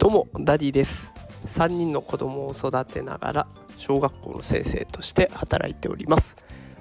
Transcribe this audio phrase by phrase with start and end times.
[0.00, 1.12] どうもダディです
[1.48, 6.36] 3人の子供を育てながら小学校の先生として働いております。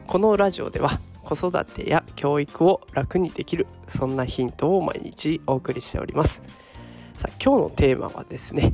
[0.08, 6.42] このラジオでは子育てや教育を楽にできるそんなヒントを毎日お送りしております。
[7.14, 8.74] さあ今日のテーマはですね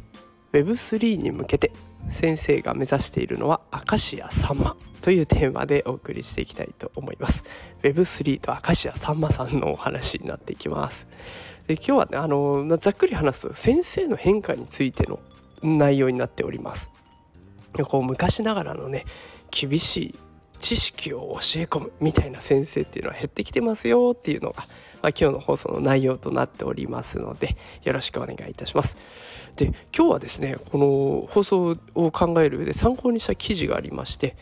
[0.54, 1.72] Web3 に向けて
[2.12, 7.44] 先生が目指しているのは明石家さんまというテーマでお送りしていきたいと思います。
[7.84, 11.06] Web3 と明石家さんまさんのお話になっていきます。
[11.68, 15.20] で今日はねあのざっくり話すと先生の変化についての
[15.62, 16.90] 内容になっております。
[17.84, 19.06] こう昔ながらのね
[19.52, 20.16] 厳しい
[20.58, 24.64] 知識を教え込むみたいな先生っていうのは減ってきてますよっていうのが、
[25.04, 28.98] まあ、今日の放送の内容となっておりますのでよろしくお願いいたします。
[29.56, 34.36] で今日はですねこの放送を考える上で参考にした記事がありまして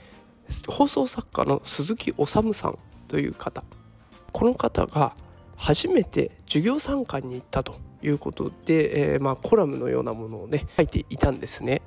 [0.67, 3.63] 放送作家の鈴木治さんという方
[4.31, 5.15] この方が
[5.55, 11.81] 初めて授業参観に行ったということで、えー、まあ、コラムのようなものをね書いていたんですね。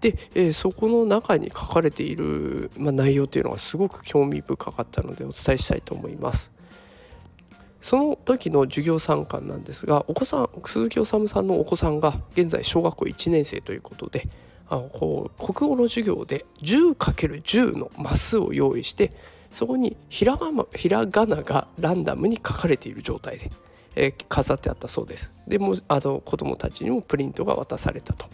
[0.00, 6.52] で、えー、そこの中に書かれている、まあ、内容というのがすごく興味深かったのでお伝えしたいと思います。
[7.80, 14.28] その時の授業参観なんですがお子さん鈴木治さんのお子さんが現在小学校1年生ということで
[14.72, 19.12] あのこう国語の授業で 10×10 のマスを用意して
[19.50, 23.50] そこにひらがひらがながランダムに書かれている状態で、
[23.96, 25.30] えー、飾ってあったそうです。
[25.46, 28.24] でもあの子どもたちにもプリントが渡されたと。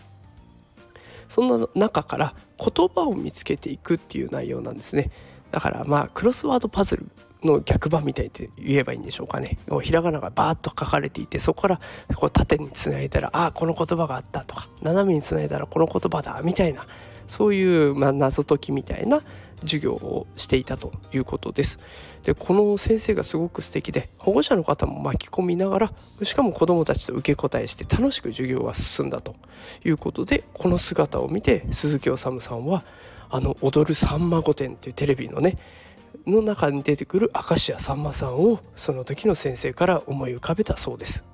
[1.29, 5.11] そんな中から言葉を見つけていくっていう内容なんですね。
[5.51, 7.07] だからまあクロスワードパズル
[7.45, 11.81] の逆版みたいって言えばいいんでしょうかねひらがながバーッと書かれていてそこから
[12.15, 16.87] こう縦につないだらああこの言葉があったとか斜めにつないだらこの言葉だみたいな
[17.27, 19.23] そういう、まあ、謎解きみたいな
[19.61, 21.79] 授業をしていたということです。
[22.23, 25.93] でこの先生がすごく素敵で保護者の方も巻き込みながら
[26.23, 29.37] しかも子どもたちと受け答えして楽しく授業が進んだと
[29.85, 32.83] いうことでこの姿を見て鈴木治さんは
[33.31, 35.57] あの「踊るさんま御殿」っていうテレビのね
[36.27, 41.25] の中に出てくる明石家さんまさんをその時の先生から思い浮かべたそうです。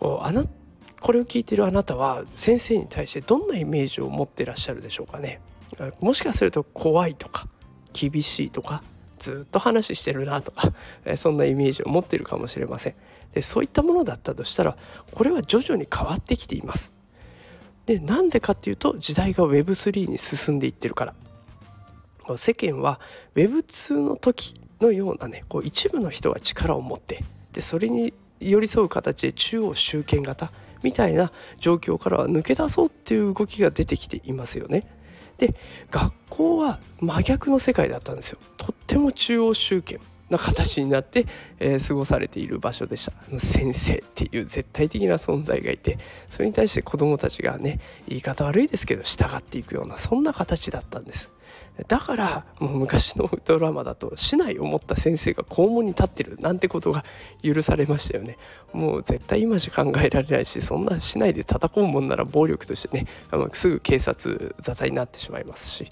[0.00, 0.44] あな
[1.00, 5.40] これを聞いているあなたは先生に対してどんなイメージを持ってらっしゃるでしょうかね。
[6.00, 7.48] もしかすると怖いとか
[7.92, 8.82] 厳しいとか
[9.18, 10.72] ずっと話してるなとか
[11.16, 12.94] そんなイメージを持ってるかもしれません。
[13.32, 14.76] でそういったものだったとしたら
[15.12, 16.92] これは徐々に変わってきています。
[17.86, 21.14] でなんでかっていうと時代が Web3 に進んでいってるから。
[22.36, 23.00] 世間は
[23.34, 27.20] Web2 の時のようなねこう一部の人が力を持って
[27.52, 30.50] でそれに寄り添う形で中央集権型
[30.82, 34.84] みたいな状況からは抜け出そうっていう動きが出てきていますよね。
[35.38, 35.54] で
[35.90, 38.38] 学校は真逆の世界だったんですよ。
[38.56, 40.00] とっても中央集権
[40.32, 41.26] な形になって、
[41.60, 45.98] えー、過ごされている場所でした先生っていう絶対的な存在がいて
[46.30, 51.30] それに対して子どもたちがね言い方悪いですけど従っていくようなそんな形だったんです
[51.88, 57.04] だからもう昔のドラマだと市内を持った先生が校門に立ってるなんてことが
[57.42, 58.36] 許されましたよね
[58.72, 63.06] もう絶対今じゃ考えられないしそんな市内で叩こうもんなら暴力としてね
[63.52, 65.90] すぐ警察沙汰になってしまいますし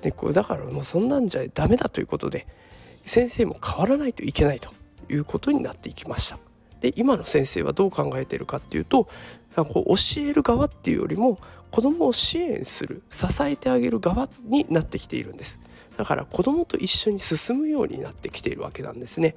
[0.00, 2.46] でこれだからもうそんなんじゃダメだということで
[3.04, 4.70] 先生も変わらないといけないと
[5.08, 6.38] いうことになっていきました。
[6.80, 9.08] で今の先生はどう考えてるかっていうと
[9.54, 11.38] こう教える側っていうよりも
[11.70, 15.60] 子どもを支援する支えてあげる側になってきているんです。
[15.96, 19.36] だから子どもと一緒に進むようになってきているわけなんですね。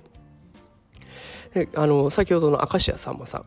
[1.53, 3.46] であの先ほどの明石家さんまさん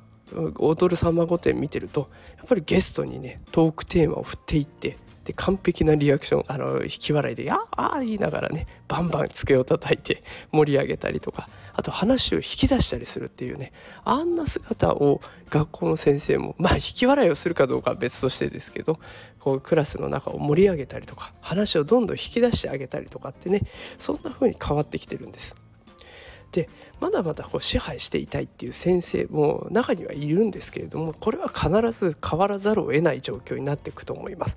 [0.58, 4.96] 踊るさんま御殿見てるとやっぱりゲストにねトークテーマを振っていって
[5.28, 10.22] で完璧なリアクションあの引き笑いで「やあ」言いながらねバンバン机を叩いて
[10.52, 13.72] 盛り上げたりとかあと話を引き出したりするっていうね
[14.06, 18.98] あんな姿を学校の先生もまあ引き笑いをするかどうかは別としてですけど
[19.38, 23.60] こうクラスの中を盛り上げたりとか話をどんどん引き出してあげたりとかってね
[23.98, 25.67] そんな風に変わってきてるんです。
[26.52, 26.68] で
[27.00, 34.56] まだまだこう支配していたいっていう先生も中にはいるんですけれどもこれは必ず変わらざるを得ない状況になっていくと思います。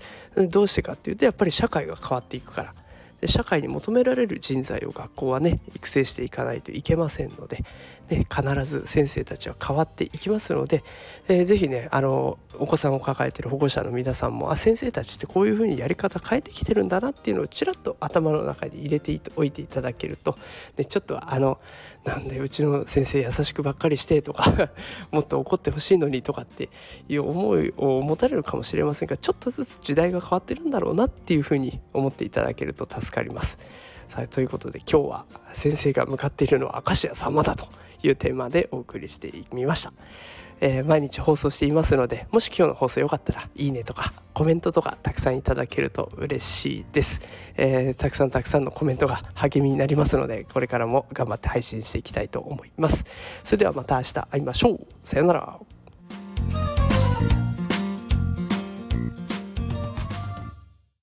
[0.49, 2.73] どうしてかっていうとやっぱり社会が変わっていくから
[3.21, 7.63] で社会に求められる人材を学校はね育成していかないといけませんので、
[8.09, 10.83] ね、必ず先生たちは変わっていきますので、
[11.27, 20.37] えー、ぜひねあのお子さんを抱えてる保護者の皆さんもあ先生たちってこういうふうにやり方変えてきてるんだなっていうのをちらっと頭の中に入れておいていただけると
[20.75, 21.59] でちょっとあの
[22.03, 24.71] なんでうちの先生優しくばっかりしてとか
[25.11, 26.69] もっと怒ってほしいのにとかって
[27.07, 33.57] いう思いを持たれるかもしれませんがちょっとずつ時代が変わってるんだろうなっていうふうに思っていただけると助助かります。
[34.07, 37.67] さあということで今日は先生が向かっているのは明石家さんまだと
[38.03, 39.93] いうテーマでお送りしてみました。
[40.63, 47.19] えー、毎日放送していますのでもし今日の放送よかったらいいねとかコメントとかたくさんいただけると嬉しいです、
[47.57, 53.05] えー、たくさんたくさんのコメントが励みになりますのでこれからも頑張って配信していきたいと思います
[53.43, 55.59] それではまた明日会いましょうさようなら